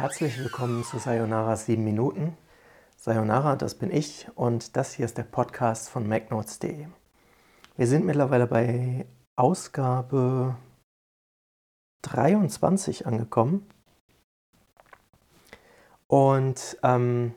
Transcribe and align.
Herzlich 0.00 0.38
willkommen 0.38 0.82
zu 0.82 0.96
Sayonara 0.98 1.56
7 1.56 1.84
Minuten. 1.84 2.34
Sayonara, 2.96 3.54
das 3.54 3.74
bin 3.74 3.90
ich 3.90 4.28
und 4.34 4.74
das 4.74 4.94
hier 4.94 5.04
ist 5.04 5.18
der 5.18 5.24
Podcast 5.24 5.90
von 5.90 6.08
MacNotes.de. 6.08 6.86
Wir 7.76 7.86
sind 7.86 8.06
mittlerweile 8.06 8.46
bei 8.46 9.04
Ausgabe 9.36 10.56
23 12.00 13.06
angekommen. 13.06 13.68
Und 16.06 16.78
ähm, 16.82 17.34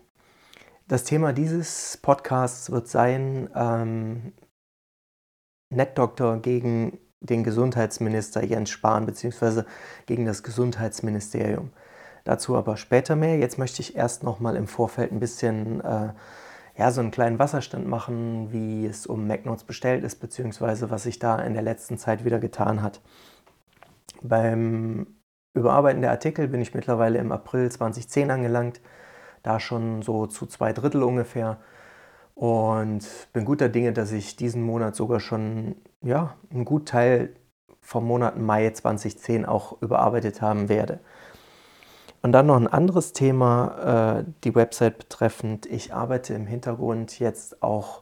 das 0.88 1.04
Thema 1.04 1.34
dieses 1.34 1.98
Podcasts 1.98 2.72
wird 2.72 2.88
sein 2.88 3.50
ähm, 3.56 4.32
NetDoktor 5.70 6.38
gegen 6.38 6.98
den 7.20 7.44
Gesundheitsminister 7.44 8.42
Jens 8.42 8.70
Spahn 8.70 9.06
bzw. 9.06 9.64
gegen 10.06 10.26
das 10.26 10.44
Gesundheitsministerium. 10.44 11.74
Dazu 12.24 12.56
aber 12.56 12.78
später 12.78 13.16
mehr. 13.16 13.38
Jetzt 13.38 13.58
möchte 13.58 13.82
ich 13.82 13.96
erst 13.96 14.24
noch 14.24 14.40
mal 14.40 14.56
im 14.56 14.68
Vorfeld 14.68 15.12
ein 15.12 15.20
bisschen 15.20 15.82
äh, 15.82 16.14
ja, 16.78 16.92
so 16.92 17.02
einen 17.02 17.12
kleinen 17.12 17.40
Wasserstand 17.40 17.88
machen, 17.88 18.52
wie 18.52 18.86
es 18.86 19.06
um 19.06 19.28
MacNotes 19.28 19.64
bestellt 19.64 20.04
ist, 20.04 20.16
beziehungsweise 20.16 20.90
was 20.90 21.04
sich 21.04 21.20
da 21.20 21.40
in 21.40 21.54
der 21.54 21.64
letzten 21.64 21.98
Zeit 21.98 22.26
wieder 22.26 22.40
getan 22.40 22.82
hat. 22.82 23.02
Beim 24.22 25.08
Überarbeiten 25.54 26.02
der 26.02 26.12
Artikel 26.12 26.48
bin 26.48 26.62
ich 26.62 26.74
mittlerweile 26.74 27.20
im 27.20 27.32
April 27.32 27.70
2010 27.70 28.32
angelangt, 28.32 28.82
da 29.44 29.60
schon 29.60 30.02
so 30.02 30.26
zu 30.26 30.46
zwei 30.48 30.74
Drittel 30.74 31.04
ungefähr 31.04 31.60
und 32.34 33.06
bin 33.34 33.46
guter 33.46 33.70
Dinge, 33.70 33.94
dass 33.94 34.12
ich 34.12 34.36
diesen 34.36 34.64
Monat 34.64 34.96
sogar 34.96 35.20
schon 35.20 35.76
ja, 36.02 36.36
einen 36.52 36.66
guten 36.66 36.86
Teil 36.86 37.36
vom 37.82 38.08
Monat 38.08 38.40
Mai 38.40 38.70
2010 38.72 39.46
auch 39.46 39.82
überarbeitet 39.82 40.42
haben 40.42 40.70
werde. 40.70 41.00
Und 42.24 42.32
dann 42.32 42.46
noch 42.46 42.56
ein 42.56 42.68
anderes 42.68 43.12
Thema, 43.12 44.22
äh, 44.22 44.32
die 44.46 44.56
Website 44.56 44.98
betreffend. 44.98 45.66
Ich 45.66 45.94
arbeite 45.94 46.34
im 46.34 46.48
Hintergrund 46.48 47.20
jetzt 47.20 47.62
auch 47.62 48.02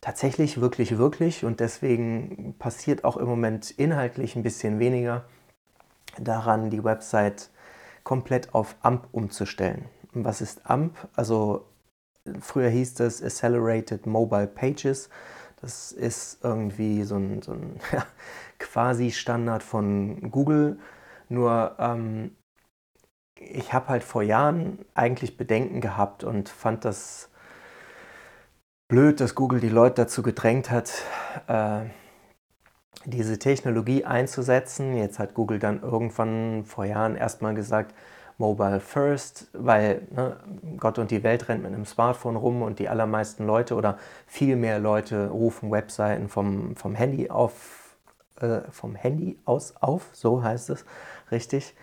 tatsächlich 0.00 0.62
wirklich, 0.62 0.96
wirklich 0.96 1.44
und 1.44 1.60
deswegen 1.60 2.54
passiert 2.58 3.04
auch 3.04 3.18
im 3.18 3.26
Moment 3.26 3.70
inhaltlich 3.70 4.34
ein 4.34 4.42
bisschen 4.42 4.78
weniger 4.78 5.24
daran, 6.18 6.70
die 6.70 6.84
Website 6.84 7.50
komplett 8.02 8.54
auf 8.54 8.76
AMP 8.80 9.08
umzustellen. 9.12 9.84
Und 10.14 10.24
was 10.24 10.40
ist 10.40 10.62
AMP? 10.70 10.96
Also 11.14 11.66
früher 12.40 12.70
hieß 12.70 12.94
das 12.94 13.22
Accelerated 13.22 14.06
Mobile 14.06 14.46
Pages. 14.46 15.10
Das 15.60 15.92
ist 15.92 16.42
irgendwie 16.42 17.02
so 17.04 17.16
ein, 17.16 17.42
so 17.42 17.52
ein 17.52 17.78
ja, 17.92 18.06
quasi 18.58 19.10
Standard 19.10 19.62
von 19.62 20.30
Google. 20.30 20.78
Nur 21.28 21.76
ähm, 21.78 22.30
ich 23.38 23.72
habe 23.72 23.88
halt 23.88 24.04
vor 24.04 24.22
Jahren 24.22 24.78
eigentlich 24.94 25.36
Bedenken 25.36 25.80
gehabt 25.80 26.24
und 26.24 26.48
fand 26.48 26.84
das 26.84 27.30
blöd, 28.88 29.20
dass 29.20 29.34
Google 29.34 29.60
die 29.60 29.68
Leute 29.68 30.02
dazu 30.02 30.22
gedrängt 30.22 30.70
hat, 30.70 30.92
äh, 31.48 31.80
diese 33.04 33.38
Technologie 33.38 34.04
einzusetzen. 34.04 34.96
Jetzt 34.96 35.18
hat 35.18 35.34
Google 35.34 35.58
dann 35.58 35.82
irgendwann 35.82 36.64
vor 36.64 36.84
Jahren 36.84 37.16
erstmal 37.16 37.54
gesagt, 37.54 37.94
Mobile 38.36 38.80
First, 38.80 39.48
weil 39.52 40.08
ne, 40.10 40.36
Gott 40.78 40.98
und 40.98 41.10
die 41.10 41.22
Welt 41.22 41.48
rennt 41.48 41.62
mit 41.62 41.72
einem 41.72 41.84
Smartphone 41.84 42.36
rum 42.36 42.62
und 42.62 42.80
die 42.80 42.88
allermeisten 42.88 43.46
Leute 43.46 43.76
oder 43.76 43.98
viel 44.26 44.56
mehr 44.56 44.80
Leute 44.80 45.28
rufen 45.28 45.70
Webseiten 45.70 46.28
vom, 46.28 46.74
vom 46.74 46.96
Handy 46.96 47.30
auf, 47.30 47.96
äh, 48.40 48.62
vom 48.70 48.96
Handy 48.96 49.38
aus 49.44 49.74
auf, 49.80 50.08
so 50.12 50.42
heißt 50.42 50.70
es 50.70 50.84
richtig. 51.30 51.74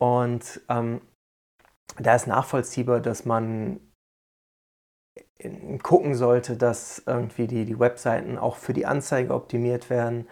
Und 0.00 0.62
ähm, 0.68 1.02
da 1.98 2.14
ist 2.14 2.26
nachvollziehbar, 2.26 3.00
dass 3.00 3.26
man 3.26 3.80
gucken 5.82 6.14
sollte, 6.14 6.56
dass 6.56 7.02
irgendwie 7.06 7.46
die, 7.46 7.64
die 7.64 7.78
Webseiten 7.78 8.38
auch 8.38 8.56
für 8.56 8.72
die 8.72 8.86
Anzeige 8.86 9.34
optimiert 9.34 9.90
werden. 9.90 10.26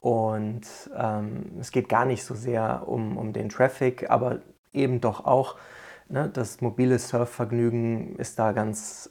Und 0.00 0.66
ähm, 0.96 1.58
es 1.60 1.70
geht 1.70 1.88
gar 1.88 2.04
nicht 2.04 2.24
so 2.24 2.34
sehr 2.34 2.88
um, 2.88 3.16
um 3.16 3.32
den 3.32 3.48
Traffic, 3.48 4.10
aber 4.10 4.40
eben 4.72 5.00
doch 5.00 5.24
auch. 5.24 5.56
Ne, 6.08 6.28
das 6.28 6.60
mobile 6.60 6.98
Surfvergnügen 6.98 8.16
ist 8.16 8.38
da 8.38 8.52
ganz 8.52 9.10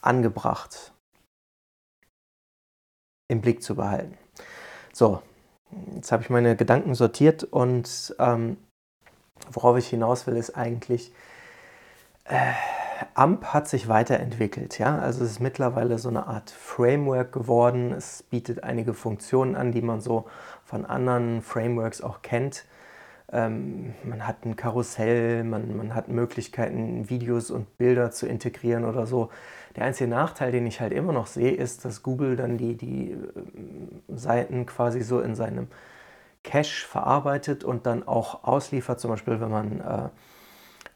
angebracht 0.00 0.94
im 3.28 3.40
Blick 3.40 3.62
zu 3.62 3.74
behalten. 3.74 4.16
So, 4.92 5.20
jetzt 5.94 6.12
habe 6.12 6.22
ich 6.22 6.30
meine 6.30 6.56
Gedanken 6.56 6.94
sortiert 6.94 7.44
und 7.44 8.14
ähm, 8.18 8.56
worauf 9.50 9.76
ich 9.76 9.88
hinaus 9.88 10.26
will, 10.26 10.36
ist 10.36 10.56
eigentlich, 10.56 11.12
äh, 12.24 12.52
AMP 13.14 13.46
hat 13.52 13.68
sich 13.68 13.88
weiterentwickelt. 13.88 14.78
Ja? 14.78 14.98
Also 14.98 15.24
es 15.24 15.32
ist 15.32 15.40
mittlerweile 15.40 15.98
so 15.98 16.08
eine 16.08 16.26
Art 16.26 16.50
Framework 16.50 17.32
geworden. 17.32 17.92
Es 17.92 18.22
bietet 18.22 18.64
einige 18.64 18.94
Funktionen 18.94 19.56
an, 19.56 19.72
die 19.72 19.82
man 19.82 20.00
so 20.00 20.26
von 20.64 20.84
anderen 20.84 21.42
Frameworks 21.42 22.00
auch 22.00 22.22
kennt. 22.22 22.64
Ähm, 23.32 23.94
man 24.04 24.26
hat 24.26 24.44
ein 24.44 24.56
Karussell, 24.56 25.44
man, 25.44 25.76
man 25.76 25.94
hat 25.94 26.08
Möglichkeiten, 26.08 27.08
Videos 27.08 27.50
und 27.50 27.78
Bilder 27.78 28.10
zu 28.10 28.26
integrieren 28.26 28.84
oder 28.84 29.06
so. 29.06 29.30
Der 29.76 29.84
einzige 29.84 30.08
Nachteil, 30.08 30.52
den 30.52 30.66
ich 30.66 30.80
halt 30.80 30.92
immer 30.92 31.12
noch 31.12 31.26
sehe, 31.26 31.52
ist, 31.52 31.84
dass 31.84 32.02
Google 32.02 32.36
dann 32.36 32.58
die, 32.58 32.76
die 32.76 33.12
äh, 33.12 33.16
Seiten 34.14 34.66
quasi 34.66 35.02
so 35.02 35.20
in 35.20 35.34
seinem 35.34 35.68
Cache 36.44 36.86
verarbeitet 36.86 37.64
und 37.64 37.86
dann 37.86 38.06
auch 38.06 38.44
ausliefert. 38.44 39.00
Zum 39.00 39.10
Beispiel, 39.10 39.40
wenn 39.40 39.50
man 39.50 39.80
äh, 39.80 40.08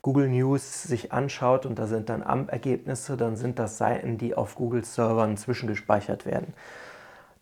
Google 0.02 0.28
News 0.28 0.84
sich 0.84 1.12
anschaut 1.12 1.66
und 1.66 1.78
da 1.78 1.86
sind 1.88 2.08
dann 2.08 2.22
AMP-Ergebnisse, 2.22 3.16
dann 3.16 3.36
sind 3.36 3.58
das 3.58 3.78
Seiten, 3.78 4.18
die 4.18 4.36
auf 4.36 4.54
Google-Servern 4.54 5.36
zwischengespeichert 5.36 6.24
werden. 6.24 6.54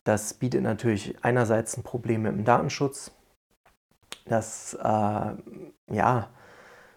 Das 0.04 0.34
bietet 0.34 0.62
natürlich 0.62 1.16
einerseits 1.22 1.76
ein 1.76 1.82
Problem 1.82 2.22
mit 2.22 2.32
dem 2.32 2.44
Datenschutz. 2.44 3.10
Das 4.24 4.74
äh, 4.74 5.94
ja, 5.94 6.28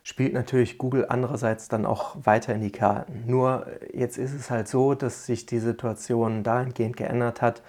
spielt 0.04 0.34
natürlich 0.34 0.78
Google 0.78 1.06
andererseits 1.10 1.68
dann 1.68 1.86
auch 1.86 2.16
weiter 2.24 2.54
in 2.54 2.62
die 2.62 2.72
Karten. 2.72 3.24
Nur 3.26 3.68
jetzt 3.94 4.18
ist 4.18 4.34
es 4.34 4.50
halt 4.50 4.68
so, 4.68 4.96
dass 4.96 5.26
sich 5.26 5.46
die 5.46 5.60
Situation 5.60 6.44
dahingehend 6.44 6.98
geändert 6.98 7.42
hat, 7.42 7.64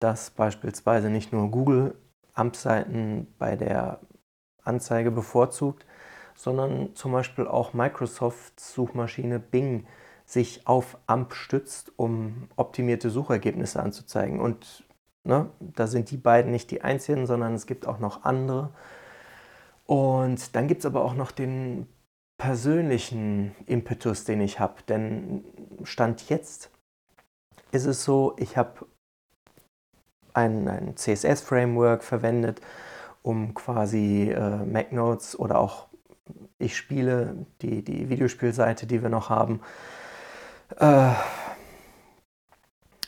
dass 0.00 0.30
beispielsweise 0.30 1.08
nicht 1.08 1.32
nur 1.32 1.50
Google 1.50 1.94
AMP-Seiten 2.40 3.26
bei 3.38 3.56
der 3.56 4.00
Anzeige 4.62 5.10
bevorzugt, 5.10 5.86
sondern 6.34 6.94
zum 6.94 7.12
Beispiel 7.12 7.46
auch 7.46 7.72
Microsofts 7.72 8.72
Suchmaschine 8.72 9.38
Bing 9.38 9.86
sich 10.24 10.66
auf 10.66 10.96
AMP 11.06 11.34
stützt, 11.34 11.92
um 11.96 12.48
optimierte 12.56 13.10
Suchergebnisse 13.10 13.82
anzuzeigen. 13.82 14.40
Und 14.40 14.84
ne, 15.24 15.50
da 15.60 15.86
sind 15.86 16.10
die 16.10 16.16
beiden 16.16 16.52
nicht 16.52 16.70
die 16.70 16.82
einzigen, 16.82 17.26
sondern 17.26 17.54
es 17.54 17.66
gibt 17.66 17.86
auch 17.86 17.98
noch 17.98 18.24
andere. 18.24 18.70
Und 19.86 20.54
dann 20.54 20.68
gibt 20.68 20.80
es 20.80 20.86
aber 20.86 21.04
auch 21.04 21.14
noch 21.14 21.32
den 21.32 21.88
persönlichen 22.38 23.54
Impetus, 23.66 24.24
den 24.24 24.40
ich 24.40 24.60
habe. 24.60 24.82
Denn 24.88 25.44
Stand 25.82 26.28
jetzt 26.30 26.70
ist 27.72 27.86
es 27.86 28.04
so, 28.04 28.34
ich 28.38 28.56
habe 28.56 28.86
ein, 30.34 30.68
ein 30.68 30.96
CSS-Framework 30.96 32.02
verwendet, 32.02 32.60
um 33.22 33.54
quasi 33.54 34.30
äh, 34.30 34.64
MacNotes 34.64 35.38
oder 35.38 35.58
auch 35.58 35.86
ich 36.58 36.76
spiele, 36.76 37.46
die, 37.62 37.82
die 37.82 38.08
Videospielseite, 38.08 38.86
die 38.86 39.02
wir 39.02 39.08
noch 39.08 39.30
haben, 39.30 39.60
äh, 40.78 41.10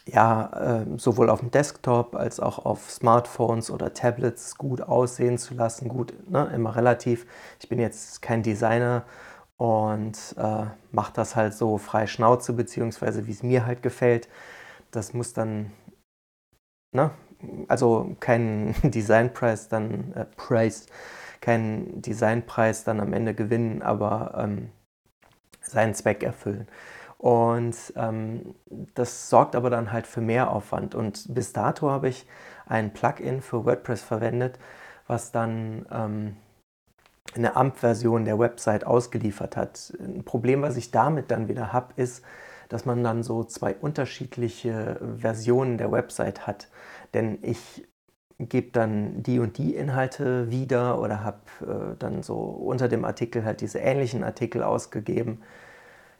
ja, 0.06 0.82
äh, 0.82 0.99
sowohl 0.99 1.31
auf 1.31 1.41
dem 1.41 1.50
Desktop 1.50 2.17
als 2.17 2.41
auch 2.41 2.64
auf 2.64 2.91
Smartphones 2.91 3.70
oder 3.70 3.94
Tablets 3.94 4.56
gut 4.58 4.81
aussehen 4.81 5.38
zu 5.38 5.55
lassen. 5.55 5.88
Gut, 5.88 6.12
ne, 6.29 6.50
immer 6.55 6.75
relativ. 6.75 7.26
Ich 7.61 7.69
bin 7.69 7.79
jetzt 7.79 8.20
kein 8.20 8.43
Designer 8.43 9.05
und 9.56 10.35
äh, 10.38 10.64
mache 10.91 11.12
das 11.14 11.37
halt 11.37 11.55
so 11.55 11.79
frei 11.79 12.06
Schnauze, 12.08 12.52
beziehungsweise 12.52 13.26
wie 13.26 13.32
es 13.32 13.43
mir 13.44 13.64
halt 13.64 13.82
gefällt. 13.82 14.29
Das 14.91 15.14
muss 15.14 15.35
dann 15.35 15.70
ne, 16.93 17.11
also 17.69 18.17
keinen 18.21 18.75
Designpreis 18.91 19.69
dann, 19.69 20.12
äh, 20.15 20.25
Preis, 20.25 20.87
keinen 21.41 22.03
Designpreis 22.03 22.85
dann 22.85 23.00
am 23.00 23.12
Ende 23.12 23.35
gewinnen, 23.35 23.83
aber 23.83 24.35
ähm, 24.39 24.71
seinen 25.61 25.94
Zweck 25.94 26.23
erfüllen. 26.23 26.69
Und 27.19 27.77
ähm, 27.97 28.55
das 28.94 29.31
sorgt 29.31 29.55
aber 29.55 29.71
dann 29.71 29.93
halt 29.93 30.06
für 30.06 30.21
mehr 30.21 30.50
Aufwand. 30.50 30.94
Und 30.94 31.33
bis 31.35 31.53
dato 31.53 31.91
habe 31.91 32.09
ich 32.09 32.27
ein 32.67 32.93
Plugin 32.93 33.43
für 33.43 33.65
WordPress 33.65 34.03
verwendet, 34.03 34.59
was 35.06 35.31
dann 35.31 35.87
ähm, 35.93 36.37
eine 37.35 37.56
AMP-Version 37.56 38.25
der 38.25 38.39
Website 38.39 38.85
ausgeliefert 38.87 39.56
hat. 39.56 39.94
Ein 40.00 40.25
Problem, 40.25 40.62
was 40.62 40.77
ich 40.77 40.91
damit 40.91 41.31
dann 41.31 41.49
wieder 41.49 41.73
habe, 41.73 41.93
ist, 41.97 42.25
dass 42.72 42.86
man 42.86 43.04
dann 43.04 43.22
so 43.22 43.44
zwei 43.44 43.74
unterschiedliche 43.74 44.98
Versionen 45.19 45.76
der 45.76 45.92
Website 45.92 46.46
hat. 46.46 46.69
Denn 47.12 47.38
ich 47.42 47.86
gebe 48.38 48.70
dann 48.72 49.22
die 49.22 49.38
und 49.38 49.58
die 49.58 49.74
Inhalte 49.74 50.50
wieder 50.50 51.00
oder 51.00 51.22
habe 51.22 51.40
äh, 51.60 51.96
dann 51.98 52.22
so 52.22 52.36
unter 52.36 52.88
dem 52.88 53.04
Artikel 53.04 53.44
halt 53.44 53.60
diese 53.60 53.78
ähnlichen 53.78 54.24
Artikel 54.24 54.62
ausgegeben. 54.62 55.42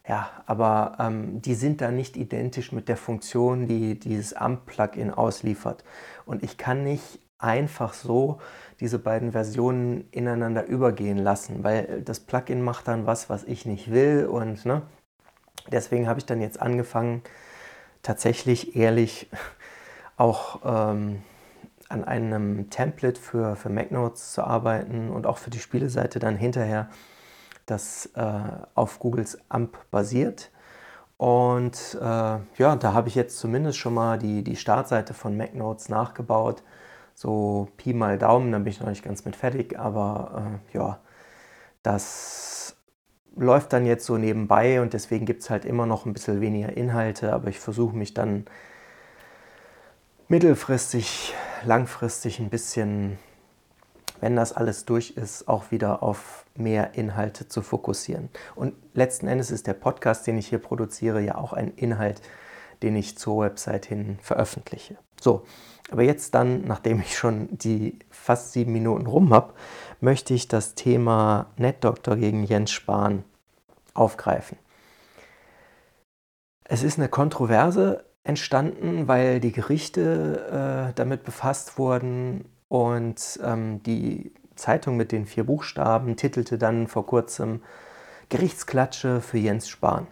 Ja, 0.07 0.31
aber 0.47 0.97
ähm, 0.99 1.41
die 1.41 1.55
sind 1.55 1.81
da 1.81 1.91
nicht 1.91 2.17
identisch 2.17 2.73
mit 2.73 2.89
der 2.89 2.97
Funktion, 2.97 3.67
die 3.67 3.99
dieses 3.99 4.35
AMP-Plugin 4.35 5.11
ausliefert. 5.11 5.85
Und 6.27 6.43
ich 6.43 6.59
kann 6.59 6.83
nicht 6.83 7.21
einfach 7.39 7.95
so 7.95 8.41
diese 8.81 8.99
beiden 8.99 9.33
Versionen 9.33 10.09
ineinander 10.11 10.67
übergehen 10.67 11.19
lassen, 11.19 11.65
weil 11.65 12.03
das 12.05 12.21
Plugin 12.21 12.63
macht 12.63 12.89
dann 12.89 13.07
was, 13.07 13.31
was 13.31 13.45
ich 13.45 13.65
nicht 13.65 13.91
will. 13.91 14.27
Und 14.27 14.67
ne, 14.67 14.83
deswegen 15.71 16.09
habe 16.09 16.19
ich 16.19 16.27
dann 16.27 16.41
jetzt 16.41 16.61
angefangen, 16.61 17.23
tatsächlich 18.03 18.77
ehrlich 18.77 19.29
auch 20.17 20.61
ähm, 20.65 21.23
an 21.89 22.05
einem 22.05 22.71
Template 22.71 23.21
für, 23.21 23.57
für 23.57 23.69
MacNotes 23.69 24.33
zu 24.33 24.43
arbeiten 24.43 25.11
und 25.11 25.27
auch 25.27 25.39
für 25.39 25.51
die 25.51 25.59
Spieleseite 25.59 26.19
dann 26.19 26.37
hinterher, 26.37 26.89
das 27.67 28.07
äh, 28.17 28.41
auf 28.75 28.99
Googles 28.99 29.39
AMP 29.49 29.79
basiert. 29.91 30.51
Und 31.17 31.97
äh, 32.01 32.05
ja, 32.59 32.77
da 32.77 32.93
habe 32.95 33.09
ich 33.09 33.15
jetzt 33.15 33.39
zumindest 33.39 33.79
schon 33.79 33.95
mal 33.95 34.19
die, 34.19 34.43
die 34.43 34.57
Startseite 34.57 35.15
von 35.15 35.37
MacNotes 35.37 35.89
nachgebaut. 35.89 36.63
So 37.15 37.69
Pi 37.77 37.93
mal 37.93 38.19
Daumen, 38.19 38.51
da 38.51 38.59
bin 38.59 38.69
ich 38.69 38.81
noch 38.81 38.89
nicht 38.89 39.05
ganz 39.05 39.25
mit 39.25 39.37
fertig, 39.37 39.79
aber 39.79 40.59
äh, 40.73 40.77
ja, 40.77 40.99
das 41.83 42.62
läuft 43.37 43.73
dann 43.73 43.87
jetzt 43.87 44.05
so 44.05 44.19
nebenbei 44.19 44.81
und 44.81 44.93
deswegen 44.93 45.27
gibt 45.27 45.43
es 45.43 45.51
halt 45.51 45.65
immer 45.65 45.87
noch 45.87 46.07
ein 46.07 46.13
bisschen 46.13 46.41
weniger 46.41 46.77
Inhalte, 46.77 47.33
aber 47.33 47.49
ich 47.49 47.59
versuche 47.59 47.97
mich 47.97 48.15
dann 48.15 48.45
mittelfristig, 50.29 51.35
langfristig 51.65 52.39
ein 52.39 52.51
bisschen, 52.51 53.19
wenn 54.21 54.37
das 54.37 54.53
alles 54.53 54.85
durch 54.85 55.11
ist, 55.11 55.49
auch 55.49 55.71
wieder 55.71 56.03
auf 56.03 56.45
mehr 56.55 56.95
Inhalte 56.95 57.49
zu 57.49 57.63
fokussieren. 57.63 58.29
Und 58.55 58.75
letzten 58.95 59.29
Endes 59.29 59.51
ist 59.51 59.67
der 59.67 59.75
Podcast, 59.75 60.27
den 60.27 60.39
ich 60.39 60.49
hier 60.49 60.59
produziere, 60.59 61.21
ja 61.21 61.37
auch 61.37 61.53
ein 61.53 61.73
Inhalt, 61.75 62.21
den 62.83 62.97
ich 62.97 63.17
zur 63.19 63.45
Website 63.45 63.87
hin 63.87 64.19
veröffentliche. 64.23 64.97
So, 65.23 65.45
aber 65.93 66.03
jetzt 66.03 66.35
dann, 66.35 66.63
nachdem 66.63 67.01
ich 67.01 67.17
schon 67.17 67.49
die 67.53 67.99
fast 68.11 68.53
sieben 68.53 68.73
Minuten 68.73 69.07
rum 69.07 69.33
habe, 69.33 69.55
möchte 70.01 70.35
ich 70.35 70.49
das 70.49 70.75
Thema 70.75 71.47
NetDoktor 71.57 72.17
gegen 72.17 72.43
Jens 72.43 72.73
Spahn 72.73 73.25
aufgreifen. 73.95 74.59
Es 76.65 76.83
ist 76.83 76.99
eine 76.99 77.09
Kontroverse 77.09 78.05
entstanden, 78.25 79.07
weil 79.07 79.39
die 79.39 79.53
Gerichte 79.53 80.89
äh, 80.91 80.93
damit 80.95 81.23
befasst 81.23 81.79
wurden 81.79 82.47
und 82.69 83.39
ähm, 83.45 83.83
die 83.85 84.33
Zeitung 84.57 84.97
mit 84.97 85.13
den 85.13 85.27
vier 85.27 85.45
Buchstaben 85.45 86.17
titelte 86.17 86.59
dann 86.59 86.89
vor 86.89 87.07
kurzem 87.07 87.63
Gerichtsklatsche 88.29 89.21
für 89.21 89.39
Jens 89.39 89.69
Spahn. 89.69 90.09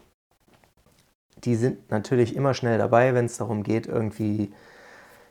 Die 1.45 1.57
sind 1.57 1.91
natürlich 1.91 2.37
immer 2.37 2.55
schnell 2.55 2.79
dabei, 2.79 3.15
wenn 3.15 3.25
es 3.25 3.39
darum 3.39 3.63
geht, 3.63 3.87
irgendwie 3.87 4.53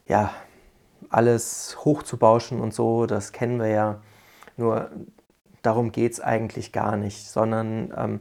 ja, 0.10 0.34
alles 1.10 1.78
hochzubauschen 1.86 2.60
und 2.60 2.74
so, 2.74 3.06
das 3.06 3.32
kennen 3.32 3.60
wir 3.60 3.70
ja. 3.70 4.02
Nur 4.58 4.92
darum 5.62 5.94
geht 5.94 6.12
es 6.12 6.20
eigentlich 6.20 6.74
gar 6.74 6.98
nicht, 6.98 7.30
sondern 7.30 7.94
ähm, 7.96 8.20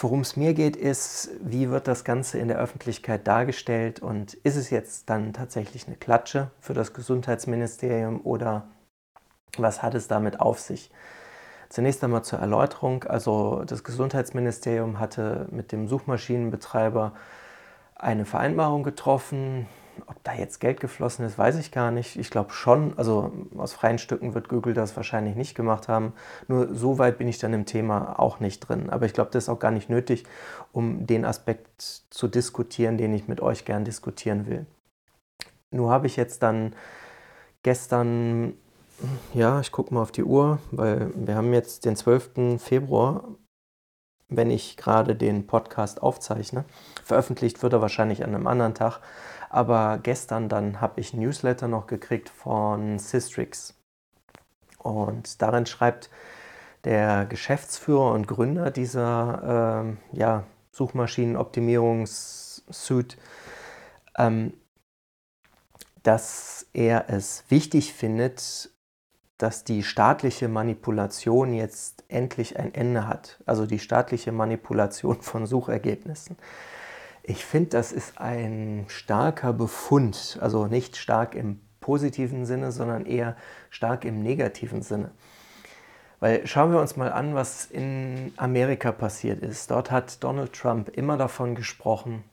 Worum 0.00 0.20
es 0.20 0.36
mir 0.36 0.54
geht, 0.54 0.76
ist, 0.76 1.30
wie 1.42 1.68
wird 1.68 1.88
das 1.88 2.04
Ganze 2.04 2.38
in 2.38 2.48
der 2.48 2.58
Öffentlichkeit 2.58 3.26
dargestellt 3.26 4.00
und 4.00 4.32
ist 4.34 4.56
es 4.56 4.70
jetzt 4.70 5.10
dann 5.10 5.34
tatsächlich 5.34 5.86
eine 5.86 5.96
Klatsche 5.96 6.50
für 6.58 6.72
das 6.72 6.94
Gesundheitsministerium 6.94 8.22
oder 8.24 8.66
was 9.58 9.82
hat 9.82 9.94
es 9.94 10.08
damit 10.08 10.40
auf 10.40 10.58
sich? 10.58 10.90
Zunächst 11.68 12.02
einmal 12.02 12.24
zur 12.24 12.38
Erläuterung. 12.38 13.04
Also 13.04 13.62
das 13.66 13.84
Gesundheitsministerium 13.84 14.98
hatte 15.00 15.46
mit 15.50 15.70
dem 15.70 15.86
Suchmaschinenbetreiber 15.86 17.12
eine 17.94 18.24
Vereinbarung 18.24 18.84
getroffen, 18.84 19.66
ob 20.06 20.22
da 20.24 20.32
jetzt 20.32 20.60
Geld 20.60 20.80
geflossen 20.80 21.24
ist, 21.24 21.38
weiß 21.38 21.56
ich 21.58 21.70
gar 21.72 21.90
nicht. 21.90 22.16
Ich 22.16 22.30
glaube 22.30 22.52
schon. 22.52 22.96
Also 22.96 23.32
aus 23.56 23.72
freien 23.72 23.98
Stücken 23.98 24.34
wird 24.34 24.48
Google 24.48 24.74
das 24.74 24.96
wahrscheinlich 24.96 25.36
nicht 25.36 25.54
gemacht 25.54 25.88
haben. 25.88 26.12
Nur 26.46 26.74
so 26.74 26.98
weit 26.98 27.18
bin 27.18 27.28
ich 27.28 27.38
dann 27.38 27.52
im 27.52 27.66
Thema 27.66 28.18
auch 28.18 28.40
nicht 28.40 28.60
drin. 28.60 28.90
Aber 28.90 29.06
ich 29.06 29.12
glaube, 29.12 29.30
das 29.32 29.44
ist 29.44 29.48
auch 29.48 29.58
gar 29.58 29.70
nicht 29.70 29.90
nötig, 29.90 30.24
um 30.72 31.06
den 31.06 31.24
Aspekt 31.24 31.82
zu 32.10 32.28
diskutieren, 32.28 32.98
den 32.98 33.12
ich 33.14 33.28
mit 33.28 33.40
euch 33.40 33.64
gern 33.64 33.84
diskutieren 33.84 34.46
will. 34.46 34.66
Nur 35.70 35.90
habe 35.90 36.06
ich 36.06 36.16
jetzt 36.16 36.42
dann 36.42 36.74
gestern, 37.62 38.54
ja, 39.34 39.60
ich 39.60 39.72
gucke 39.72 39.92
mal 39.92 40.02
auf 40.02 40.12
die 40.12 40.24
Uhr, 40.24 40.58
weil 40.70 41.10
wir 41.14 41.34
haben 41.34 41.52
jetzt 41.52 41.84
den 41.84 41.96
12. 41.96 42.58
Februar 42.58 43.24
wenn 44.28 44.50
ich 44.50 44.76
gerade 44.76 45.14
den 45.14 45.46
Podcast 45.46 46.02
aufzeichne. 46.02 46.64
Veröffentlicht 47.02 47.62
wird 47.62 47.72
er 47.72 47.80
wahrscheinlich 47.80 48.22
an 48.24 48.34
einem 48.34 48.46
anderen 48.46 48.74
Tag. 48.74 49.00
Aber 49.50 49.98
gestern 50.02 50.48
dann 50.48 50.80
habe 50.80 51.00
ich 51.00 51.12
ein 51.12 51.20
Newsletter 51.20 51.68
noch 51.68 51.86
gekriegt 51.86 52.28
von 52.28 52.98
Systrix. 52.98 53.74
Und 54.78 55.40
darin 55.42 55.66
schreibt 55.66 56.10
der 56.84 57.26
Geschäftsführer 57.26 58.12
und 58.12 58.26
Gründer 58.28 58.70
dieser 58.70 59.96
äh, 60.12 60.16
ja, 60.16 60.44
Suchmaschinenoptimierungssuite, 60.72 63.16
ähm, 64.16 64.52
dass 66.02 66.66
er 66.72 67.06
es 67.08 67.44
wichtig 67.48 67.92
findet, 67.92 68.70
dass 69.38 69.64
die 69.64 69.82
staatliche 69.82 70.48
Manipulation 70.48 71.54
jetzt 71.54 72.04
endlich 72.08 72.58
ein 72.58 72.74
Ende 72.74 73.06
hat. 73.06 73.38
Also 73.46 73.66
die 73.66 73.78
staatliche 73.78 74.32
Manipulation 74.32 75.22
von 75.22 75.46
Suchergebnissen. 75.46 76.36
Ich 77.28 77.44
finde, 77.44 77.68
das 77.68 77.92
ist 77.92 78.18
ein 78.18 78.86
starker 78.88 79.52
Befund, 79.52 80.38
also 80.40 80.66
nicht 80.66 80.96
stark 80.96 81.34
im 81.34 81.60
positiven 81.78 82.46
Sinne, 82.46 82.72
sondern 82.72 83.04
eher 83.04 83.36
stark 83.68 84.06
im 84.06 84.22
negativen 84.22 84.80
Sinne. 84.80 85.10
Weil 86.20 86.46
schauen 86.46 86.72
wir 86.72 86.80
uns 86.80 86.96
mal 86.96 87.12
an, 87.12 87.34
was 87.34 87.66
in 87.66 88.32
Amerika 88.38 88.92
passiert 88.92 89.42
ist. 89.42 89.70
Dort 89.70 89.90
hat 89.90 90.24
Donald 90.24 90.54
Trump 90.54 90.88
immer 90.96 91.18
davon 91.18 91.54
gesprochen, 91.54 92.24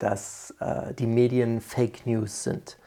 dass 0.00 0.52
äh, 0.58 0.92
die 0.94 1.06
Medien 1.06 1.60
Fake 1.60 2.04
News 2.04 2.42
sind 2.42 2.80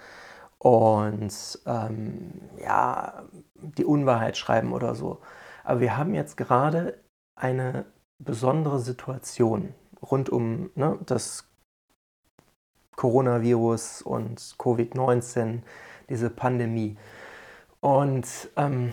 und 0.58 1.32
ähm, 1.66 2.34
ja, 2.62 3.24
die 3.56 3.86
Unwahrheit 3.86 4.36
schreiben 4.36 4.74
oder 4.74 4.94
so. 4.94 5.22
Aber 5.64 5.80
wir 5.80 5.96
haben 5.96 6.14
jetzt 6.14 6.36
gerade 6.36 7.00
eine 7.38 7.86
besondere 8.20 8.80
Situation 8.80 9.74
rund 10.02 10.30
um 10.30 10.70
ne, 10.76 10.98
das 11.06 11.48
Coronavirus 12.96 14.02
und 14.02 14.40
Covid-19, 14.58 15.60
diese 16.10 16.30
Pandemie. 16.30 16.98
Und 17.80 18.28
ähm, 18.56 18.92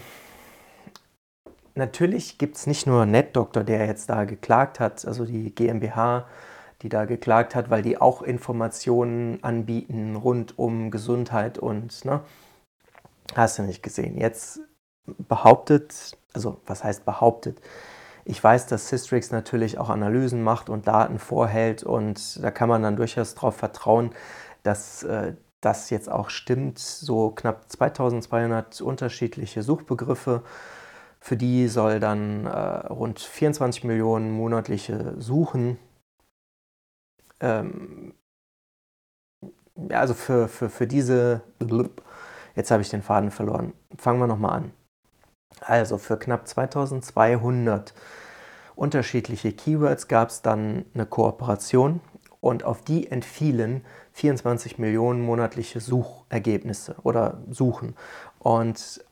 natürlich 1.75 2.39
gibt 2.39 2.57
es 2.57 2.67
nicht 2.67 2.87
nur 2.87 3.07
NetDoktor, 3.07 3.65
der 3.65 3.87
jetzt 3.87 4.11
da 4.11 4.25
geklagt 4.25 4.79
hat, 4.79 5.07
also 5.07 5.25
die 5.25 5.55
GmbH, 5.55 6.27
die 6.83 6.91
da 6.91 7.07
geklagt 7.07 7.55
hat, 7.55 7.71
weil 7.71 7.83
die 7.83 7.99
auch 7.99 8.21
Informationen 8.21 9.43
anbieten 9.43 10.17
rund 10.17 10.59
um 10.59 10.91
Gesundheit 10.91 11.59
und, 11.59 12.05
ne, 12.05 12.21
hast 13.35 13.59
du 13.59 13.63
nicht 13.63 13.83
gesehen. 13.83 14.19
Jetzt 14.19 14.61
behauptet, 15.07 16.19
also 16.35 16.61
was 16.67 16.85
heißt 16.85 17.07
behauptet? 17.07 17.61
Ich 18.25 18.43
weiß, 18.43 18.67
dass 18.67 18.89
Systrix 18.89 19.31
natürlich 19.31 19.79
auch 19.79 19.91
Analysen 19.91 20.43
macht 20.43 20.71
und 20.71 20.87
Daten 20.87 21.19
vorhält 21.19 21.83
und 21.83 22.43
da 22.43 22.51
kann 22.51 22.69
man 22.69 22.83
dann 22.83 22.97
durchaus 22.97 23.35
darauf 23.35 23.57
vertrauen, 23.57 24.11
dass 24.63 25.03
äh, 25.03 25.35
das 25.61 25.91
jetzt 25.91 26.11
auch 26.11 26.31
stimmt. 26.31 26.79
So 26.79 27.31
knapp 27.31 27.71
2200 27.71 28.81
unterschiedliche 28.81 29.63
Suchbegriffe. 29.63 30.43
Für 31.21 31.37
die 31.37 31.69
soll 31.69 32.01
dann 32.01 32.47
äh, 32.47 32.51
rund 32.89 33.21
24 33.21 33.85
Millionen 33.85 34.31
monatliche 34.31 35.15
Suchen. 35.19 35.79
Ähm, 37.41 38.15
ja, 39.91 40.01
also 40.01 40.15
für, 40.15 40.49
für, 40.49 40.69
für 40.71 40.87
diese. 40.87 41.43
Jetzt 42.55 42.71
habe 42.71 42.83
ich 42.83 42.91
den 42.91 43.03
Faden 43.03 43.31
verloren. 43.31 43.73
Fangen 43.99 44.21
wir 44.21 44.27
nochmal 44.27 44.59
an. 44.59 44.84
Also 45.61 45.99
für 45.99 46.19
knapp 46.19 46.47
2200 46.49 47.95
unterschiedliche 48.77 49.53
Keywords 49.53 50.09
gab 50.09 50.31
es 50.31 50.43
dann 50.43 50.85
eine 50.95 51.07
Kooperation 51.07 52.01
und 52.41 52.65
auf 52.65 52.83
die 52.83 53.11
entfielen 53.11 53.85
24 54.13 54.79
Millionen 54.79 55.23
monatliche 55.23 55.81
Suchergebnisse 55.81 56.97
oder 57.03 57.39
Suchen. 57.51 57.97
Und 58.39 59.05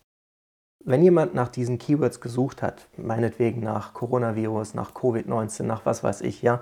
wenn 0.84 1.02
jemand 1.02 1.34
nach 1.34 1.48
diesen 1.48 1.78
Keywords 1.78 2.20
gesucht 2.20 2.62
hat, 2.62 2.88
meinetwegen 2.96 3.60
nach 3.60 3.94
Coronavirus, 3.94 4.74
nach 4.74 4.92
Covid-19, 4.94 5.62
nach 5.64 5.86
was 5.86 6.02
weiß 6.02 6.22
ich, 6.22 6.42
ja, 6.42 6.60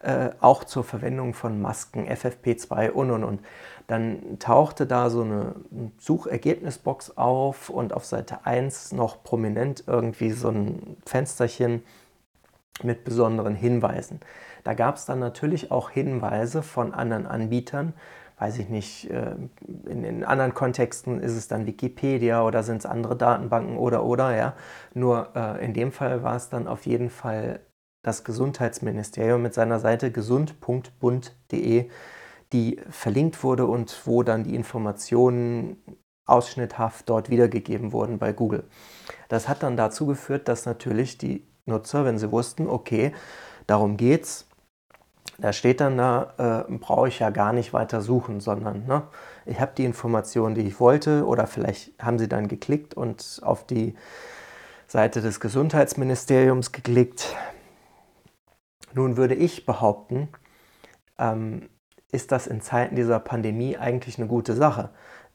äh, 0.00 0.30
auch 0.40 0.64
zur 0.64 0.84
Verwendung 0.84 1.34
von 1.34 1.60
Masken, 1.60 2.06
FFP2 2.06 2.90
und 2.90 3.10
und 3.10 3.24
und, 3.24 3.40
dann 3.86 4.38
tauchte 4.38 4.86
da 4.86 5.10
so 5.10 5.22
eine 5.22 5.54
Suchergebnisbox 5.98 7.16
auf 7.16 7.70
und 7.70 7.92
auf 7.92 8.04
Seite 8.04 8.44
1 8.46 8.92
noch 8.92 9.22
prominent 9.22 9.84
irgendwie 9.86 10.30
so 10.30 10.48
ein 10.48 10.96
Fensterchen 11.06 11.82
mit 12.82 13.04
besonderen 13.04 13.54
Hinweisen. 13.54 14.20
Da 14.64 14.74
gab 14.74 14.96
es 14.96 15.04
dann 15.04 15.18
natürlich 15.18 15.70
auch 15.70 15.90
Hinweise 15.90 16.62
von 16.62 16.94
anderen 16.94 17.26
Anbietern, 17.26 17.94
weiß 18.38 18.58
ich 18.58 18.68
nicht, 18.68 19.10
äh, 19.10 19.36
in, 19.86 20.04
in, 20.04 20.24
anderen 20.24 20.54
Kontexten 20.54 21.20
ist 21.20 21.36
es 21.36 21.48
dann 21.48 21.66
Wikipedia 21.66 22.44
oder 22.44 22.62
sind 22.62 22.78
es 22.78 22.86
andere 22.86 23.16
Datenbanken 23.16 23.76
oder 23.76 24.04
oder, 24.04 24.36
ja. 24.36 24.54
Nur 24.94 25.30
äh, 25.34 25.64
in 25.64 25.74
dem 25.74 25.92
Fall 25.92 26.22
war 26.22 26.36
es 26.36 26.48
dann 26.48 26.66
auf 26.66 26.86
jeden 26.86 27.10
Fall 27.10 27.60
das 28.02 28.24
Gesundheitsministerium 28.24 29.42
mit 29.42 29.54
seiner 29.54 29.78
Seite 29.78 30.10
gesund.bund.de, 30.10 31.88
die 32.52 32.80
verlinkt 32.90 33.42
wurde 33.44 33.66
und 33.66 34.06
wo 34.06 34.22
dann 34.22 34.44
die 34.44 34.54
Informationen 34.54 35.76
ausschnitthaft 36.26 37.08
dort 37.08 37.30
wiedergegeben 37.30 37.92
wurden 37.92 38.18
bei 38.18 38.32
Google. 38.32 38.64
Das 39.28 39.48
hat 39.48 39.62
dann 39.62 39.76
dazu 39.76 40.06
geführt, 40.06 40.48
dass 40.48 40.66
natürlich 40.66 41.18
die 41.18 41.46
Nutzer, 41.66 42.04
wenn 42.04 42.18
sie 42.18 42.32
wussten, 42.32 42.68
okay, 42.68 43.12
darum 43.66 43.96
geht's, 43.96 44.48
da 45.42 45.52
steht 45.52 45.80
dann 45.80 45.98
da, 45.98 46.66
äh, 46.68 46.72
brauche 46.78 47.08
ich 47.08 47.18
ja 47.18 47.30
gar 47.30 47.52
nicht 47.52 47.72
weiter 47.72 48.00
suchen, 48.00 48.40
sondern 48.40 48.86
ne, 48.86 49.02
ich 49.44 49.60
habe 49.60 49.72
die 49.76 49.84
Information, 49.84 50.54
die 50.54 50.62
ich 50.62 50.78
wollte, 50.78 51.26
oder 51.26 51.48
vielleicht 51.48 52.00
haben 52.00 52.20
Sie 52.20 52.28
dann 52.28 52.46
geklickt 52.46 52.94
und 52.94 53.40
auf 53.42 53.66
die 53.66 53.96
Seite 54.86 55.20
des 55.20 55.40
Gesundheitsministeriums 55.40 56.70
geklickt. 56.70 57.34
Nun 58.94 59.16
würde 59.16 59.34
ich 59.34 59.66
behaupten, 59.66 60.28
ähm, 61.18 61.68
ist 62.12 62.30
das 62.30 62.46
in 62.46 62.60
Zeiten 62.60 62.94
dieser 62.94 63.18
Pandemie 63.18 63.76
eigentlich 63.76 64.18
eine 64.18 64.28
gute 64.28 64.54
Sache. 64.54 64.90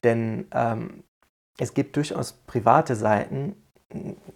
Denn 0.06 0.48
ähm, 0.54 1.04
es 1.58 1.74
gibt 1.74 1.98
durchaus 1.98 2.32
private 2.32 2.96
Seiten, 2.96 3.62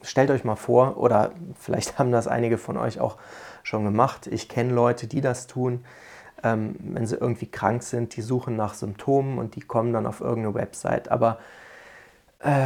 stellt 0.02 0.32
euch 0.32 0.44
mal 0.44 0.58
vor, 0.58 0.98
oder 0.98 1.32
vielleicht 1.56 1.98
haben 1.98 2.12
das 2.12 2.28
einige 2.28 2.58
von 2.58 2.76
euch 2.76 3.00
auch 3.00 3.18
schon 3.64 3.84
gemacht. 3.84 4.28
Ich 4.28 4.50
kenne 4.50 4.74
Leute, 4.74 5.08
die 5.08 5.22
das 5.22 5.48
tun. 5.48 5.86
Ähm, 6.44 6.76
wenn 6.80 7.06
sie 7.06 7.16
irgendwie 7.16 7.50
krank 7.50 7.84
sind, 7.84 8.16
die 8.16 8.22
suchen 8.22 8.56
nach 8.56 8.74
Symptomen 8.74 9.38
und 9.38 9.56
die 9.56 9.62
kommen 9.62 9.94
dann 9.94 10.08
auf 10.08 10.22
irgendeine 10.22 10.56
Website. 10.56 11.10
Aber 11.12 11.40
äh, 12.40 12.66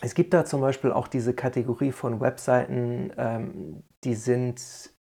es 0.00 0.14
gibt 0.14 0.34
da 0.34 0.44
zum 0.44 0.60
Beispiel 0.60 0.92
auch 0.92 1.08
diese 1.08 1.34
Kategorie 1.34 1.92
von 1.92 2.20
Webseiten, 2.20 3.12
ähm, 3.16 3.82
die 4.02 4.14
sind, 4.14 4.60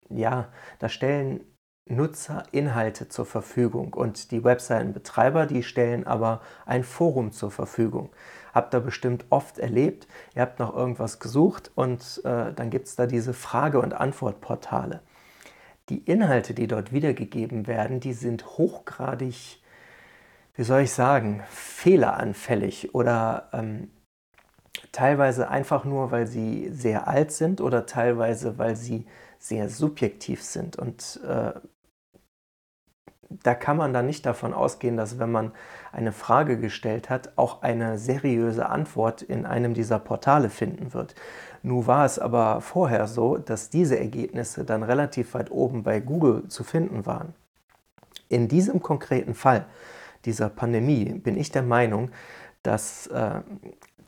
ja, 0.09 0.49
da 0.79 0.89
stellen 0.89 1.41
Nutzer 1.85 2.43
Inhalte 2.51 3.09
zur 3.09 3.25
Verfügung 3.25 3.93
und 3.93 4.31
die 4.31 4.43
Webseitenbetreiber, 4.43 5.47
die 5.47 5.63
stellen 5.63 6.05
aber 6.05 6.41
ein 6.65 6.83
Forum 6.83 7.31
zur 7.31 7.51
Verfügung. 7.51 8.11
Habt 8.59 8.73
ihr 8.73 8.81
bestimmt 8.81 9.23
oft 9.29 9.57
erlebt, 9.57 10.05
ihr 10.35 10.41
habt 10.41 10.59
nach 10.59 10.73
irgendwas 10.73 11.19
gesucht 11.19 11.71
und 11.75 12.19
äh, 12.25 12.51
dann 12.53 12.69
gibt 12.69 12.87
es 12.87 12.97
da 12.97 13.05
diese 13.05 13.33
Frage- 13.33 13.79
und 13.79 13.93
Antwortportale. 13.93 14.99
Die 15.87 15.99
Inhalte, 15.99 16.53
die 16.53 16.67
dort 16.67 16.91
wiedergegeben 16.91 17.67
werden, 17.67 18.01
die 18.01 18.11
sind 18.11 18.45
hochgradig, 18.57 19.61
wie 20.55 20.63
soll 20.63 20.81
ich 20.81 20.91
sagen, 20.91 21.41
fehleranfällig 21.49 22.93
oder 22.93 23.47
ähm, 23.53 23.91
teilweise 24.91 25.47
einfach 25.47 25.85
nur, 25.85 26.11
weil 26.11 26.27
sie 26.27 26.67
sehr 26.69 27.07
alt 27.07 27.31
sind 27.31 27.61
oder 27.61 27.85
teilweise, 27.85 28.57
weil 28.57 28.75
sie 28.75 29.05
sehr 29.37 29.69
subjektiv 29.69 30.43
sind. 30.43 30.75
Und 30.75 31.21
äh, 31.25 31.53
da 33.29 33.53
kann 33.53 33.77
man 33.77 33.93
dann 33.93 34.07
nicht 34.07 34.25
davon 34.25 34.53
ausgehen, 34.53 34.97
dass 34.97 35.19
wenn 35.19 35.31
man 35.31 35.51
eine 35.91 36.11
Frage 36.11 36.59
gestellt 36.59 37.09
hat, 37.09 37.33
auch 37.35 37.61
eine 37.61 37.97
seriöse 37.97 38.67
Antwort 38.67 39.21
in 39.21 39.45
einem 39.45 39.73
dieser 39.73 39.99
Portale 39.99 40.49
finden 40.49 40.93
wird. 40.93 41.13
Nun 41.61 41.85
war 41.87 42.05
es 42.05 42.17
aber 42.17 42.61
vorher 42.61 43.07
so, 43.07 43.37
dass 43.37 43.69
diese 43.69 43.99
Ergebnisse 43.99 44.65
dann 44.65 44.81
relativ 44.81 45.33
weit 45.35 45.51
oben 45.51 45.83
bei 45.83 45.99
Google 45.99 46.47
zu 46.47 46.63
finden 46.63 47.05
waren. 47.05 47.35
In 48.29 48.47
diesem 48.47 48.81
konkreten 48.81 49.35
Fall 49.35 49.65
dieser 50.25 50.49
Pandemie 50.49 51.05
bin 51.05 51.37
ich 51.37 51.51
der 51.51 51.63
Meinung, 51.63 52.11
dass 52.63 53.07
äh, 53.07 53.41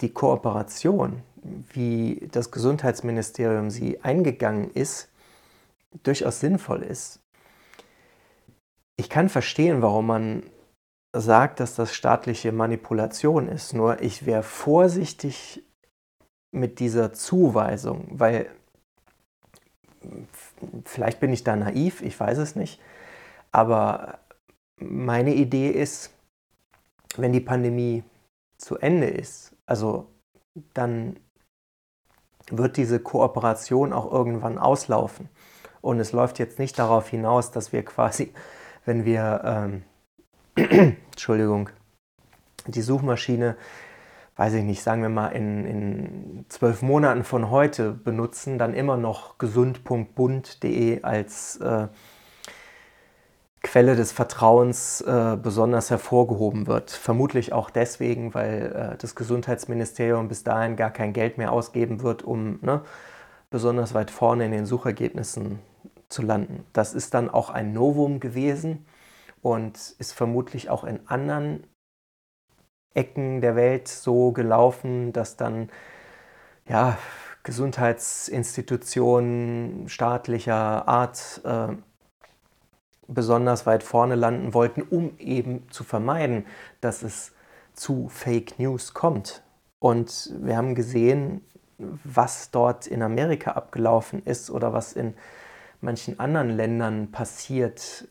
die 0.01 0.13
Kooperation, 0.13 1.22
wie 1.74 2.28
das 2.32 2.51
Gesundheitsministerium 2.51 3.70
sie 3.70 4.01
eingegangen 4.04 4.72
ist, 4.72 5.10
durchaus 6.04 6.40
sinnvoll 6.40 6.84
ist 6.84 7.21
ich 8.98 9.10
kann 9.10 9.29
verstehen, 9.29 9.81
warum 9.81 10.07
man 10.07 10.43
sagt, 11.13 11.60
dass 11.60 11.75
das 11.75 11.93
staatliche 11.93 12.51
Manipulation 12.51 13.48
ist. 13.48 13.74
Nur 13.74 14.01
ich 14.01 14.25
wäre 14.25 14.43
vorsichtig 14.43 15.63
mit 16.53 16.79
dieser 16.79 17.13
Zuweisung, 17.13 18.07
weil 18.12 18.50
vielleicht 20.86 21.19
bin 21.19 21.33
ich 21.33 21.43
da 21.43 21.55
naiv, 21.55 22.01
ich 22.01 22.19
weiß 22.19 22.38
es 22.38 22.55
nicht. 22.55 22.81
Aber 23.51 24.19
meine 24.79 25.33
Idee 25.33 25.69
ist, 25.69 26.13
wenn 27.17 27.33
die 27.33 27.41
Pandemie 27.41 28.03
zu 28.57 28.77
Ende 28.77 29.07
ist, 29.07 29.53
also 29.65 30.07
dann 30.74 31.19
wird 32.50 32.77
diese 32.77 33.00
Kooperation 33.00 33.93
auch 33.93 34.12
irgendwann 34.12 34.57
auslaufen. 34.57 35.29
Und 35.81 36.00
es 36.00 36.12
läuft 36.12 36.39
jetzt 36.39 36.60
nicht 36.60 36.77
darauf 36.79 37.10
hinaus, 37.10 37.51
dass 37.51 37.74
wir 37.74 37.83
quasi 37.83 38.33
wenn 38.85 39.05
wir, 39.05 39.41
ähm, 39.43 39.83
Entschuldigung, 41.11 41.69
die 42.67 42.81
Suchmaschine, 42.81 43.55
weiß 44.35 44.53
ich 44.53 44.63
nicht, 44.63 44.81
sagen 44.81 45.01
wir 45.01 45.09
mal 45.09 45.29
in, 45.29 45.65
in 45.65 46.45
zwölf 46.50 46.81
Monaten 46.81 47.23
von 47.23 47.50
heute 47.50 47.91
benutzen, 47.91 48.57
dann 48.57 48.73
immer 48.73 48.97
noch 48.97 49.38
gesund.bund.de 49.38 51.03
als 51.03 51.57
äh, 51.57 51.88
Quelle 53.63 53.95
des 53.95 54.11
Vertrauens 54.11 55.01
äh, 55.01 55.38
besonders 55.41 55.91
hervorgehoben 55.91 56.65
wird. 56.65 56.89
Vermutlich 56.89 57.53
auch 57.53 57.69
deswegen, 57.69 58.33
weil 58.33 58.93
äh, 58.93 58.97
das 58.97 59.13
Gesundheitsministerium 59.13 60.27
bis 60.27 60.43
dahin 60.43 60.75
gar 60.75 60.89
kein 60.89 61.13
Geld 61.13 61.38
mehr 61.38 61.51
ausgeben 61.51 62.01
wird, 62.01 62.23
um 62.23 62.57
ne, 62.61 62.81
besonders 63.51 63.93
weit 63.93 64.09
vorne 64.09 64.45
in 64.45 64.51
den 64.51 64.65
Suchergebnissen 64.65 65.59
zu 66.12 66.22
landen. 66.22 66.65
Das 66.74 66.94
ist 66.94 67.13
dann 67.13 67.30
auch 67.30 67.50
ein 67.50 67.72
Novum 67.74 68.20
gewesen 68.20 68.86
und 69.41 69.96
ist 69.98 70.12
vermutlich 70.13 70.70
auch 70.70 70.84
in 70.84 71.00
anderen 71.08 71.65
Ecken 72.94 73.39
der 73.41 73.56
Welt 73.56 73.88
so 73.88 74.32
gelaufen, 74.32 75.13
dass 75.13 75.38
dann 75.38 75.70
ja, 76.68 76.98
Gesundheitsinstitutionen 77.44 79.89
staatlicher 79.89 80.88
Art 80.88 81.41
äh, 81.44 81.70
besonders 83.08 83.65
weit 83.65 83.82
vorne 83.84 84.13
landen 84.15 84.53
wollten, 84.53 84.84
um 84.84 85.18
eben 85.18 85.68
zu 85.72 85.84
vermeiden, 85.84 86.46
dass 86.82 87.01
es 87.01 87.34
zu 87.74 88.10
Fake 88.10 88.60
News 88.60 88.94
kommt. 88.94 89.41
Und 89.80 90.32
wir 90.41 90.56
haben 90.58 90.75
gesehen, 90.75 91.44
was 92.03 92.51
dort 92.51 92.86
in 92.86 93.01
Amerika 93.01 93.51
abgelaufen 93.51 94.22
ist 94.24 94.51
oder 94.51 94.74
was 94.74 94.91
in 94.94 95.15
manchen 95.81 96.19
anderen 96.19 96.50
Ländern 96.50 97.11
passiert. 97.11 98.07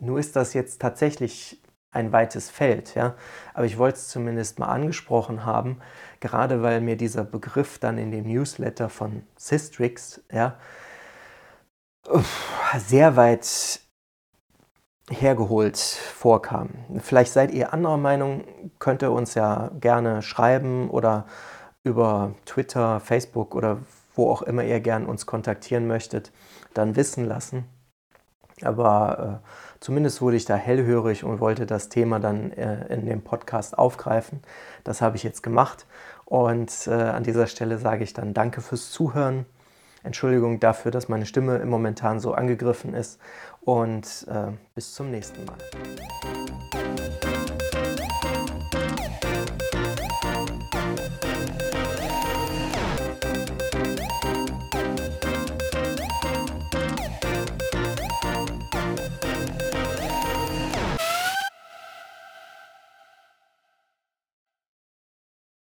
Nur 0.00 0.18
ist 0.18 0.36
das 0.36 0.54
jetzt 0.54 0.80
tatsächlich 0.80 1.62
ein 1.90 2.10
weites 2.12 2.50
Feld, 2.50 2.94
ja. 2.94 3.14
Aber 3.54 3.66
ich 3.66 3.78
wollte 3.78 3.98
es 3.98 4.08
zumindest 4.08 4.58
mal 4.58 4.68
angesprochen 4.68 5.44
haben, 5.44 5.80
gerade 6.20 6.62
weil 6.62 6.80
mir 6.80 6.96
dieser 6.96 7.24
Begriff 7.24 7.78
dann 7.78 7.98
in 7.98 8.10
dem 8.10 8.26
Newsletter 8.26 8.88
von 8.88 9.24
Systrix, 9.36 10.22
ja, 10.32 10.56
sehr 12.78 13.16
weit 13.16 13.80
hergeholt 15.10 15.76
vorkam. 15.76 16.70
Vielleicht 17.00 17.32
seid 17.32 17.52
ihr 17.52 17.72
anderer 17.72 17.98
Meinung, 17.98 18.44
könnt 18.78 19.02
ihr 19.02 19.12
uns 19.12 19.34
ja 19.34 19.70
gerne 19.78 20.22
schreiben 20.22 20.90
oder 20.90 21.26
über 21.84 22.34
Twitter, 22.46 23.00
Facebook 23.00 23.54
oder 23.54 23.78
wo 24.14 24.30
auch 24.30 24.42
immer 24.42 24.64
ihr 24.64 24.80
gern 24.80 25.06
uns 25.06 25.26
kontaktieren 25.26 25.86
möchtet, 25.86 26.32
dann 26.74 26.96
wissen 26.96 27.24
lassen. 27.24 27.64
Aber 28.62 29.42
äh, 29.42 29.48
zumindest 29.80 30.20
wurde 30.20 30.36
ich 30.36 30.44
da 30.44 30.54
hellhörig 30.54 31.24
und 31.24 31.40
wollte 31.40 31.66
das 31.66 31.88
Thema 31.88 32.20
dann 32.20 32.52
äh, 32.52 32.86
in 32.94 33.06
dem 33.06 33.22
Podcast 33.22 33.76
aufgreifen. 33.76 34.40
Das 34.84 35.00
habe 35.00 35.16
ich 35.16 35.22
jetzt 35.22 35.42
gemacht. 35.42 35.86
Und 36.24 36.86
äh, 36.86 36.92
an 36.92 37.24
dieser 37.24 37.46
Stelle 37.46 37.78
sage 37.78 38.04
ich 38.04 38.12
dann 38.12 38.34
Danke 38.34 38.60
fürs 38.60 38.90
Zuhören. 38.90 39.46
Entschuldigung 40.02 40.60
dafür, 40.60 40.90
dass 40.90 41.08
meine 41.08 41.26
Stimme 41.26 41.56
im 41.58 41.68
momentan 41.68 42.20
so 42.20 42.34
angegriffen 42.34 42.94
ist. 42.94 43.20
Und 43.60 44.26
äh, 44.28 44.52
bis 44.74 44.94
zum 44.94 45.10
nächsten 45.10 45.44
Mal. 45.44 45.56